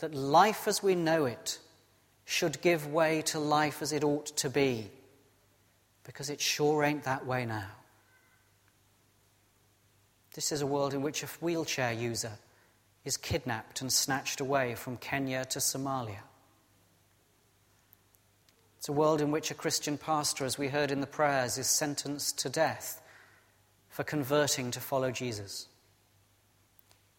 that 0.00 0.14
life 0.14 0.68
as 0.68 0.82
we 0.82 0.94
know 0.94 1.24
it 1.24 1.58
should 2.26 2.60
give 2.60 2.92
way 2.92 3.22
to 3.22 3.38
life 3.38 3.80
as 3.80 3.90
it 3.90 4.04
ought 4.04 4.26
to 4.36 4.50
be, 4.50 4.90
because 6.04 6.28
it 6.28 6.42
sure 6.42 6.84
ain't 6.84 7.04
that 7.04 7.24
way 7.24 7.46
now. 7.46 7.70
This 10.34 10.52
is 10.52 10.60
a 10.60 10.66
world 10.66 10.92
in 10.92 11.00
which 11.00 11.22
a 11.22 11.26
wheelchair 11.40 11.94
user 11.94 12.32
is 13.02 13.16
kidnapped 13.16 13.80
and 13.80 13.90
snatched 13.90 14.40
away 14.40 14.74
from 14.74 14.98
Kenya 14.98 15.46
to 15.46 15.58
Somalia. 15.58 16.20
It's 18.76 18.90
a 18.90 18.92
world 18.92 19.22
in 19.22 19.30
which 19.30 19.50
a 19.50 19.54
Christian 19.54 19.96
pastor, 19.96 20.44
as 20.44 20.58
we 20.58 20.68
heard 20.68 20.90
in 20.90 21.00
the 21.00 21.06
prayers, 21.06 21.56
is 21.56 21.66
sentenced 21.66 22.38
to 22.40 22.50
death 22.50 23.00
for 23.94 24.02
converting 24.02 24.72
to 24.72 24.80
follow 24.80 25.12
Jesus. 25.12 25.68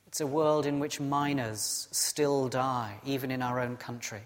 It's 0.07 0.19
a 0.19 0.27
world 0.27 0.65
in 0.65 0.81
which 0.81 0.99
minors 0.99 1.87
still 1.91 2.49
die, 2.49 2.97
even 3.05 3.31
in 3.31 3.41
our 3.41 3.61
own 3.61 3.77
country. 3.77 4.23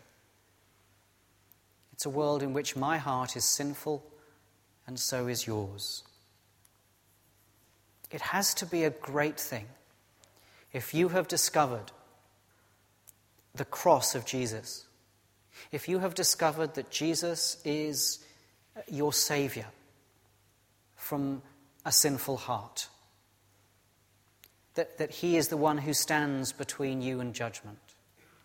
It's 1.93 2.07
a 2.07 2.09
world 2.09 2.41
in 2.41 2.53
which 2.53 2.75
my 2.75 2.97
heart 2.97 3.37
is 3.37 3.45
sinful 3.45 4.03
and 4.87 4.99
so 4.99 5.27
is 5.27 5.45
yours. 5.45 6.03
It 8.09 8.21
has 8.21 8.55
to 8.55 8.65
be 8.65 8.83
a 8.83 8.89
great 8.89 9.39
thing 9.39 9.67
if 10.73 10.91
you 10.91 11.09
have 11.09 11.27
discovered 11.27 11.91
the 13.53 13.65
cross 13.65 14.15
of 14.15 14.25
Jesus, 14.25 14.87
if 15.71 15.87
you 15.87 15.99
have 15.99 16.15
discovered 16.15 16.73
that 16.73 16.89
Jesus 16.89 17.61
is 17.63 18.25
your 18.87 19.13
Savior 19.13 19.67
from 20.95 21.43
a 21.85 21.91
sinful 21.91 22.37
heart, 22.37 22.87
that, 24.75 24.97
that 24.97 25.11
He 25.11 25.37
is 25.37 25.47
the 25.47 25.57
one 25.57 25.79
who 25.79 25.93
stands 25.93 26.51
between 26.51 27.01
you 27.01 27.19
and 27.19 27.33
judgment. 27.33 27.79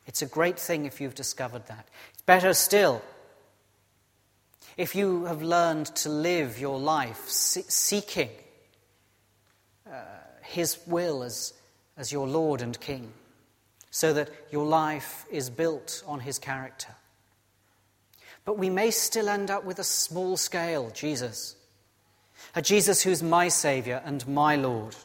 It's 0.07 0.23
a 0.23 0.27
great 0.27 0.59
thing 0.59 0.85
if 0.85 1.01
you've 1.01 1.15
discovered 1.15 1.67
that. 1.67 1.89
It's 2.13 2.23
better 2.23 2.55
still 2.55 3.03
if 4.77 4.95
you 4.95 5.25
have 5.27 5.43
learned 5.43 5.87
to 5.87 6.09
live 6.09 6.59
your 6.59 6.79
life 6.79 7.29
seeking 7.29 8.31
uh, 9.91 10.01
His 10.43 10.79
will 10.87 11.23
as 11.23 11.53
as 11.97 12.13
your 12.13 12.27
Lord 12.27 12.63
and 12.63 12.79
King, 12.81 13.13
so 13.91 14.13
that 14.13 14.31
your 14.51 14.67
life 14.67 15.27
is 15.31 15.51
built 15.51 16.03
on 16.07 16.21
his 16.21 16.39
character. 16.39 16.95
But 18.45 18.59
we 18.59 18.69
may 18.69 18.91
still 18.91 19.29
end 19.29 19.51
up 19.51 19.65
with 19.65 19.79
a 19.79 19.85
small 19.85 20.37
scale 20.37 20.91
Jesus, 20.91 21.57
a 22.55 22.63
Jesus 22.63 23.03
who's 23.03 23.23
my 23.23 23.49
Saviour 23.49 24.01
and 24.05 24.27
my 24.29 24.57
Lord. 24.57 24.97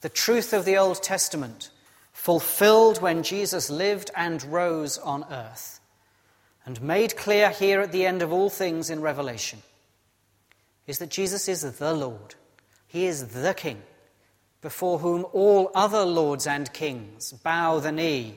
The 0.00 0.08
truth 0.08 0.52
of 0.52 0.64
the 0.64 0.76
Old 0.76 1.02
Testament 1.02 1.70
fulfilled 2.12 3.00
when 3.00 3.22
Jesus 3.22 3.70
lived 3.70 4.10
and 4.16 4.42
rose 4.44 4.98
on 4.98 5.24
earth, 5.30 5.80
and 6.64 6.82
made 6.82 7.16
clear 7.16 7.50
here 7.50 7.80
at 7.80 7.92
the 7.92 8.06
end 8.06 8.22
of 8.22 8.32
all 8.32 8.50
things 8.50 8.90
in 8.90 9.00
Revelation, 9.00 9.60
is 10.86 10.98
that 10.98 11.10
Jesus 11.10 11.48
is 11.48 11.62
the 11.78 11.94
Lord, 11.94 12.34
He 12.86 13.06
is 13.06 13.28
the 13.28 13.54
King 13.54 13.82
before 14.66 14.98
whom 14.98 15.24
all 15.32 15.70
other 15.76 16.04
lords 16.04 16.44
and 16.44 16.72
kings 16.72 17.32
bow 17.32 17.78
the 17.78 17.92
knee. 17.92 18.36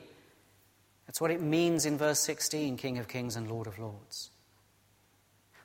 That's 1.04 1.20
what 1.20 1.32
it 1.32 1.40
means 1.40 1.84
in 1.84 1.98
verse 1.98 2.20
16 2.20 2.76
King 2.76 2.98
of 2.98 3.08
kings 3.08 3.34
and 3.34 3.50
Lord 3.50 3.66
of 3.66 3.80
lords. 3.80 4.30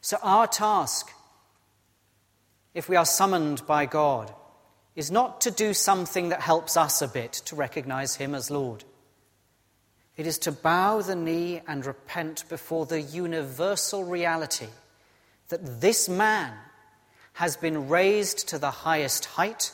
So, 0.01 0.17
our 0.23 0.47
task, 0.47 1.11
if 2.75 2.87
we 2.87 2.95
are 2.95 3.05
summoned 3.05 3.65
by 3.65 3.87
God, 3.87 4.31
is 4.95 5.09
not 5.09 5.41
to 5.41 5.51
do 5.51 5.73
something 5.73 6.29
that 6.29 6.41
helps 6.41 6.77
us 6.77 7.01
a 7.01 7.07
bit 7.07 7.33
to 7.33 7.55
recognize 7.55 8.15
Him 8.15 8.35
as 8.35 8.51
Lord. 8.51 8.83
It 10.15 10.27
is 10.27 10.37
to 10.39 10.51
bow 10.51 11.01
the 11.01 11.15
knee 11.15 11.61
and 11.67 11.83
repent 11.83 12.47
before 12.47 12.85
the 12.85 13.01
universal 13.01 14.03
reality 14.03 14.67
that 15.49 15.81
this 15.81 16.07
man 16.07 16.53
has 17.33 17.57
been 17.57 17.89
raised 17.89 18.47
to 18.49 18.59
the 18.59 18.71
highest 18.71 19.25
height 19.25 19.71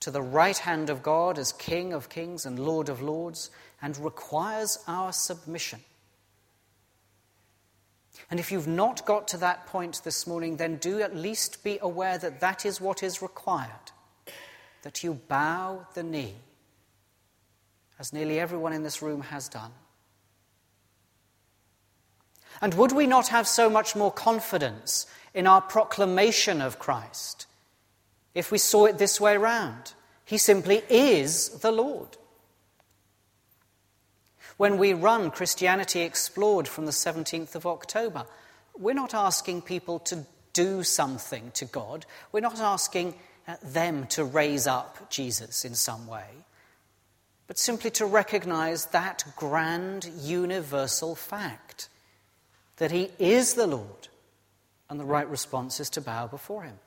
to 0.00 0.10
the 0.10 0.22
right 0.22 0.56
hand 0.56 0.90
of 0.90 1.02
God 1.02 1.38
as 1.38 1.52
King 1.52 1.92
of 1.92 2.08
kings 2.08 2.46
and 2.46 2.58
Lord 2.58 2.88
of 2.88 3.02
lords 3.02 3.50
and 3.82 3.96
requires 3.98 4.78
our 4.88 5.12
submission. 5.12 5.80
And 8.30 8.40
if 8.40 8.50
you've 8.50 8.68
not 8.68 9.06
got 9.06 9.28
to 9.28 9.36
that 9.38 9.66
point 9.66 10.02
this 10.04 10.26
morning, 10.26 10.56
then 10.56 10.76
do 10.76 11.00
at 11.00 11.16
least 11.16 11.62
be 11.62 11.78
aware 11.80 12.18
that 12.18 12.40
that 12.40 12.66
is 12.66 12.80
what 12.80 13.02
is 13.02 13.22
required 13.22 13.92
that 14.82 15.04
you 15.04 15.14
bow 15.28 15.86
the 15.94 16.02
knee, 16.02 16.34
as 17.98 18.12
nearly 18.12 18.40
everyone 18.40 18.72
in 18.72 18.82
this 18.82 19.02
room 19.02 19.20
has 19.20 19.48
done. 19.48 19.72
And 22.62 22.74
would 22.74 22.92
we 22.92 23.06
not 23.06 23.28
have 23.28 23.46
so 23.46 23.70
much 23.70 23.94
more 23.94 24.10
confidence 24.10 25.06
in 25.34 25.46
our 25.46 25.60
proclamation 25.60 26.60
of 26.60 26.78
Christ 26.78 27.46
if 28.34 28.50
we 28.50 28.58
saw 28.58 28.86
it 28.86 28.98
this 28.98 29.20
way 29.20 29.36
round? 29.36 29.94
He 30.24 30.38
simply 30.38 30.82
is 30.88 31.48
the 31.60 31.72
Lord. 31.72 32.16
When 34.60 34.76
we 34.76 34.92
run 34.92 35.30
Christianity 35.30 36.02
Explored 36.02 36.68
from 36.68 36.84
the 36.84 36.92
17th 36.92 37.54
of 37.54 37.64
October, 37.64 38.26
we're 38.76 38.92
not 38.92 39.14
asking 39.14 39.62
people 39.62 40.00
to 40.00 40.26
do 40.52 40.82
something 40.82 41.50
to 41.52 41.64
God. 41.64 42.04
We're 42.30 42.40
not 42.40 42.60
asking 42.60 43.14
uh, 43.48 43.56
them 43.64 44.06
to 44.08 44.22
raise 44.22 44.66
up 44.66 45.08
Jesus 45.08 45.64
in 45.64 45.74
some 45.74 46.06
way, 46.06 46.26
but 47.46 47.58
simply 47.58 47.90
to 47.92 48.04
recognize 48.04 48.84
that 48.88 49.24
grand 49.34 50.04
universal 50.20 51.14
fact 51.14 51.88
that 52.76 52.90
He 52.90 53.08
is 53.18 53.54
the 53.54 53.66
Lord, 53.66 54.08
and 54.90 55.00
the 55.00 55.06
right 55.06 55.30
response 55.30 55.80
is 55.80 55.88
to 55.88 56.02
bow 56.02 56.26
before 56.26 56.64
Him. 56.64 56.78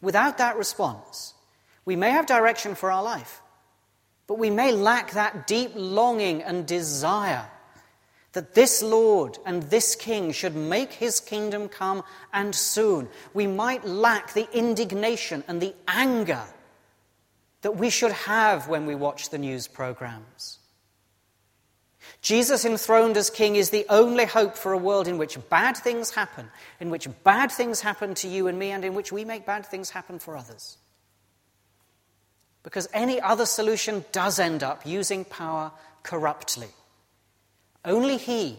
Without 0.00 0.38
that 0.38 0.56
response, 0.56 1.34
we 1.84 1.94
may 1.94 2.08
have 2.08 2.24
direction 2.24 2.74
for 2.74 2.90
our 2.90 3.02
life, 3.02 3.42
but 4.28 4.38
we 4.38 4.50
may 4.50 4.70
lack 4.70 5.12
that 5.12 5.48
deep 5.48 5.72
longing 5.74 6.42
and 6.42 6.66
desire 6.66 7.46
that 8.34 8.54
this 8.54 8.82
Lord 8.82 9.38
and 9.46 9.64
this 9.64 9.96
King 9.96 10.30
should 10.32 10.54
make 10.54 10.92
his 10.92 11.18
kingdom 11.18 11.68
come 11.68 12.04
and 12.32 12.54
soon. 12.54 13.08
We 13.32 13.46
might 13.46 13.84
lack 13.84 14.34
the 14.34 14.46
indignation 14.56 15.42
and 15.48 15.60
the 15.60 15.74
anger 15.88 16.44
that 17.62 17.76
we 17.76 17.90
should 17.90 18.12
have 18.12 18.68
when 18.68 18.86
we 18.86 18.94
watch 18.94 19.30
the 19.30 19.38
news 19.38 19.66
programs. 19.66 20.58
Jesus 22.20 22.64
enthroned 22.64 23.16
as 23.16 23.30
king 23.30 23.56
is 23.56 23.70
the 23.70 23.86
only 23.88 24.24
hope 24.24 24.56
for 24.56 24.72
a 24.72 24.78
world 24.78 25.08
in 25.08 25.18
which 25.18 25.38
bad 25.48 25.76
things 25.76 26.10
happen, 26.10 26.50
in 26.80 26.90
which 26.90 27.08
bad 27.24 27.50
things 27.50 27.80
happen 27.80 28.14
to 28.14 28.28
you 28.28 28.46
and 28.48 28.58
me, 28.58 28.70
and 28.70 28.84
in 28.84 28.94
which 28.94 29.12
we 29.12 29.24
make 29.24 29.46
bad 29.46 29.66
things 29.66 29.90
happen 29.90 30.18
for 30.18 30.36
others. 30.36 30.78
Because 32.62 32.88
any 32.92 33.20
other 33.20 33.46
solution 33.46 34.04
does 34.12 34.38
end 34.38 34.62
up 34.62 34.84
using 34.84 35.24
power 35.24 35.72
corruptly. 36.02 36.68
Only 37.84 38.16
He 38.16 38.58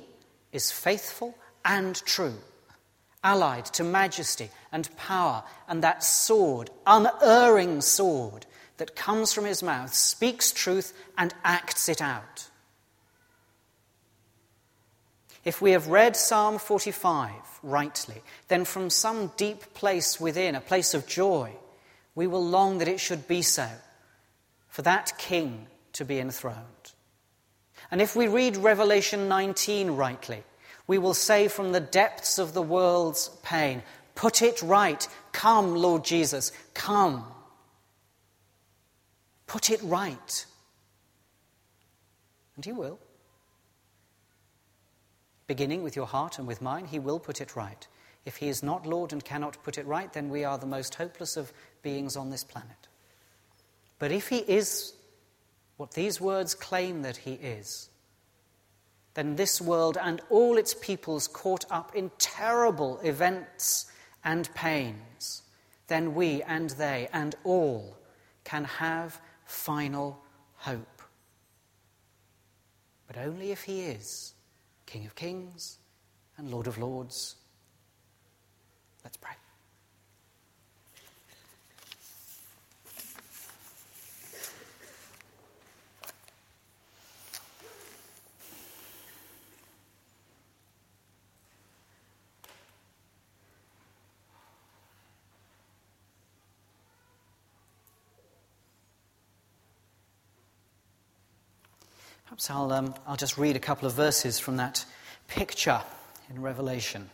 is 0.51 0.71
faithful 0.71 1.35
and 1.63 1.95
true, 2.05 2.37
allied 3.23 3.65
to 3.65 3.83
majesty 3.83 4.49
and 4.71 4.95
power, 4.97 5.43
and 5.67 5.83
that 5.83 6.03
sword, 6.03 6.69
unerring 6.87 7.81
sword, 7.81 8.45
that 8.77 8.95
comes 8.95 9.33
from 9.33 9.45
His 9.45 9.61
mouth, 9.61 9.93
speaks 9.93 10.51
truth 10.51 10.93
and 11.17 11.33
acts 11.43 11.89
it 11.89 12.01
out. 12.01 12.47
If 15.45 15.61
we 15.61 15.71
have 15.71 15.87
read 15.87 16.15
Psalm 16.15 16.57
45 16.59 17.31
rightly, 17.63 18.21
then 18.47 18.65
from 18.65 18.89
some 18.89 19.31
deep 19.37 19.73
place 19.73 20.19
within, 20.19 20.55
a 20.55 20.61
place 20.61 20.93
of 20.93 21.07
joy, 21.07 21.51
we 22.15 22.27
will 22.27 22.45
long 22.45 22.79
that 22.79 22.87
it 22.87 22.99
should 22.99 23.27
be 23.27 23.41
so, 23.41 23.67
for 24.69 24.81
that 24.83 25.17
King 25.17 25.67
to 25.93 26.05
be 26.05 26.19
enthroned. 26.19 26.93
And 27.91 28.01
if 28.01 28.15
we 28.15 28.27
read 28.27 28.55
Revelation 28.55 29.27
19 29.27 29.91
rightly, 29.91 30.43
we 30.87 30.97
will 30.97 31.13
say 31.13 31.47
from 31.47 31.71
the 31.71 31.79
depths 31.79 32.39
of 32.39 32.53
the 32.53 32.61
world's 32.61 33.29
pain, 33.43 33.83
Put 34.15 34.41
it 34.41 34.61
right. 34.61 35.07
Come, 35.31 35.75
Lord 35.75 36.03
Jesus, 36.03 36.51
come. 36.73 37.25
Put 39.47 39.69
it 39.69 39.81
right. 39.81 40.45
And 42.55 42.65
He 42.65 42.71
will 42.71 42.99
beginning 45.49 45.81
with 45.81 45.95
your 45.95 46.05
heart 46.05 46.37
and 46.37 46.47
with 46.47 46.61
mine, 46.61 46.85
He 46.85 46.99
will 46.99 47.19
put 47.19 47.41
it 47.41 47.55
right. 47.55 47.87
If 48.23 48.37
He 48.37 48.47
is 48.47 48.61
not 48.61 48.85
Lord 48.85 49.11
and 49.11 49.25
cannot 49.25 49.61
put 49.63 49.79
it 49.79 49.85
right, 49.87 50.13
then 50.13 50.29
we 50.29 50.45
are 50.45 50.59
the 50.59 50.67
most 50.67 50.95
hopeless 50.95 51.35
of 51.35 51.51
beings 51.81 52.15
on 52.15 52.29
this 52.29 52.43
planet. 52.43 52.88
But 53.99 54.11
if 54.11 54.29
He 54.29 54.37
is 54.37 54.93
what 55.77 55.91
these 55.91 56.19
words 56.19 56.55
claim 56.55 57.03
that 57.03 57.17
He 57.17 57.33
is, 57.33 57.89
then 59.13 59.35
this 59.35 59.59
world 59.59 59.97
and 60.01 60.21
all 60.29 60.57
its 60.57 60.73
peoples 60.73 61.27
caught 61.27 61.65
up 61.69 61.93
in 61.95 62.11
terrible 62.17 62.99
events 62.99 63.91
and 64.23 64.53
pains, 64.55 65.43
then 65.87 66.15
we 66.15 66.41
and 66.43 66.69
they 66.71 67.09
and 67.11 67.35
all 67.43 67.97
can 68.43 68.63
have 68.63 69.19
final 69.45 70.23
hope. 70.55 71.01
But 73.07 73.17
only 73.17 73.51
if 73.51 73.63
He 73.63 73.81
is 73.81 74.33
King 74.85 75.05
of 75.05 75.15
Kings 75.15 75.77
and 76.37 76.49
Lord 76.49 76.67
of 76.67 76.77
Lords. 76.77 77.35
Let's 79.03 79.17
pray. 79.17 79.33
Perhaps 102.29 102.51
I'll, 102.51 102.71
um, 102.71 102.93
I'll 103.07 103.15
just 103.15 103.39
read 103.39 103.55
a 103.55 103.59
couple 103.59 103.87
of 103.87 103.95
verses 103.95 104.37
from 104.37 104.57
that 104.57 104.85
picture 105.27 105.81
in 106.29 106.43
Revelation 106.43 107.09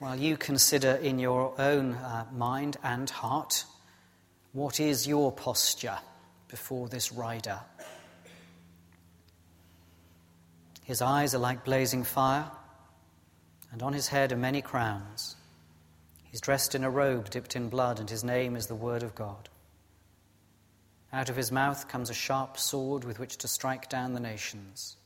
while 0.00 0.16
you 0.16 0.36
consider 0.36 0.96
in 0.96 1.20
your 1.20 1.54
own 1.60 1.94
uh, 1.94 2.24
mind 2.32 2.76
and 2.82 3.08
heart 3.08 3.64
what 4.52 4.80
is 4.80 5.06
your 5.06 5.30
posture 5.30 5.96
before 6.48 6.88
this 6.88 7.12
rider. 7.12 7.60
His 10.82 11.00
eyes 11.00 11.32
are 11.32 11.38
like 11.38 11.64
blazing 11.64 12.02
fire, 12.02 12.50
and 13.70 13.80
on 13.80 13.92
his 13.92 14.08
head 14.08 14.32
are 14.32 14.36
many 14.36 14.60
crowns. 14.60 15.36
He's 16.32 16.40
dressed 16.40 16.74
in 16.74 16.82
a 16.82 16.90
robe 16.90 17.30
dipped 17.30 17.54
in 17.54 17.68
blood, 17.68 18.00
and 18.00 18.10
his 18.10 18.24
name 18.24 18.56
is 18.56 18.66
the 18.66 18.74
Word 18.74 19.04
of 19.04 19.14
God. 19.14 19.49
Out 21.12 21.28
of 21.28 21.36
his 21.36 21.50
mouth 21.50 21.88
comes 21.88 22.08
a 22.08 22.14
sharp 22.14 22.58
sword 22.58 23.04
with 23.04 23.18
which 23.18 23.36
to 23.38 23.48
strike 23.48 23.88
down 23.88 24.14
the 24.14 24.20
nations. 24.20 24.96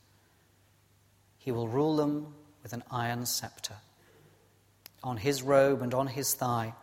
He 1.37 1.51
will 1.51 1.67
rule 1.67 1.95
them 1.95 2.35
with 2.61 2.73
an 2.73 2.83
iron 2.91 3.25
scepter. 3.25 3.75
On 5.03 5.17
his 5.17 5.41
robe 5.41 5.81
and 5.81 5.93
on 5.93 6.07
his 6.07 6.33
thigh, 6.33 6.73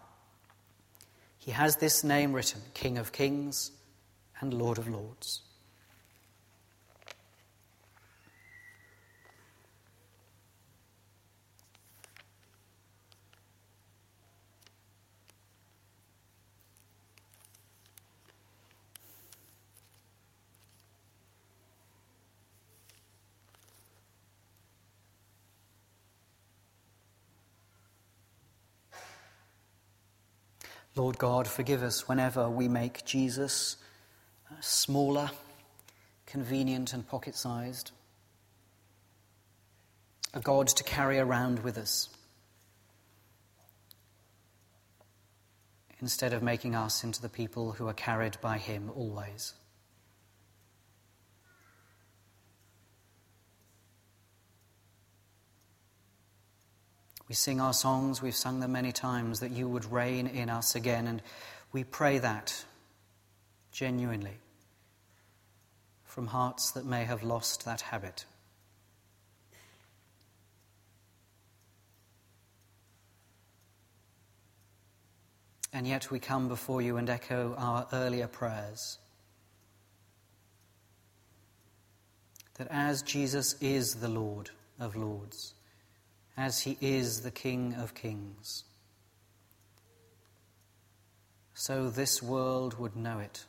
he 1.38 1.50
has 1.50 1.76
this 1.76 2.04
name 2.04 2.32
written 2.32 2.62
King 2.74 2.98
of 2.98 3.12
Kings 3.12 3.72
and 4.40 4.54
Lord 4.54 4.78
of 4.78 4.88
Lords. 4.88 5.42
Lord 30.94 31.16
God, 31.16 31.48
forgive 31.48 31.82
us 31.82 32.06
whenever 32.06 32.50
we 32.50 32.68
make 32.68 33.04
Jesus 33.06 33.76
uh, 34.50 34.54
smaller, 34.60 35.30
convenient, 36.26 36.92
and 36.92 37.06
pocket 37.06 37.34
sized. 37.34 37.92
A 40.34 40.40
God 40.40 40.66
to 40.68 40.84
carry 40.84 41.18
around 41.18 41.60
with 41.60 41.78
us. 41.78 42.10
Instead 46.00 46.34
of 46.34 46.42
making 46.42 46.74
us 46.74 47.04
into 47.04 47.22
the 47.22 47.28
people 47.28 47.72
who 47.72 47.88
are 47.88 47.94
carried 47.94 48.36
by 48.42 48.58
Him 48.58 48.90
always. 48.94 49.54
We 57.32 57.36
sing 57.36 57.62
our 57.62 57.72
songs, 57.72 58.20
we've 58.20 58.34
sung 58.34 58.60
them 58.60 58.72
many 58.72 58.92
times, 58.92 59.40
that 59.40 59.52
you 59.52 59.66
would 59.66 59.90
reign 59.90 60.26
in 60.26 60.50
us 60.50 60.74
again. 60.74 61.06
And 61.06 61.22
we 61.72 61.82
pray 61.82 62.18
that 62.18 62.62
genuinely 63.72 64.36
from 66.04 66.26
hearts 66.26 66.72
that 66.72 66.84
may 66.84 67.04
have 67.04 67.22
lost 67.22 67.64
that 67.64 67.80
habit. 67.80 68.26
And 75.72 75.86
yet 75.86 76.10
we 76.10 76.18
come 76.18 76.48
before 76.48 76.82
you 76.82 76.98
and 76.98 77.08
echo 77.08 77.54
our 77.56 77.86
earlier 77.94 78.26
prayers. 78.26 78.98
That 82.58 82.68
as 82.70 83.00
Jesus 83.00 83.56
is 83.62 83.94
the 83.94 84.08
Lord 84.08 84.50
of 84.78 84.96
Lords, 84.96 85.54
as 86.36 86.60
he 86.60 86.78
is 86.80 87.20
the 87.20 87.30
King 87.30 87.74
of 87.74 87.94
Kings, 87.94 88.64
so 91.54 91.88
this 91.88 92.22
world 92.22 92.78
would 92.78 92.96
know 92.96 93.18
it, 93.18 93.44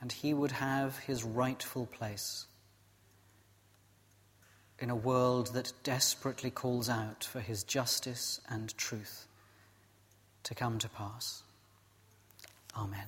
and 0.00 0.10
he 0.10 0.34
would 0.34 0.52
have 0.52 0.98
his 0.98 1.24
rightful 1.24 1.86
place 1.86 2.46
in 4.78 4.90
a 4.90 4.96
world 4.96 5.54
that 5.54 5.72
desperately 5.84 6.50
calls 6.50 6.88
out 6.88 7.22
for 7.22 7.38
his 7.38 7.62
justice 7.62 8.40
and 8.48 8.76
truth 8.76 9.26
to 10.42 10.54
come 10.56 10.78
to 10.80 10.88
pass. 10.88 11.44
Amen. 12.76 13.06